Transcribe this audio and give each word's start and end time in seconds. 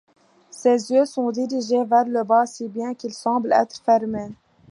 Ses 0.49 0.91
yeux 0.91 1.05
sont 1.05 1.29
dirigés 1.29 1.83
vers 1.83 2.05
le 2.05 2.23
bas, 2.23 2.47
si 2.47 2.67
bien 2.67 2.95
qu'ils 2.95 3.13
semblent 3.13 3.53
être 3.53 3.77
fermés. 3.85 4.31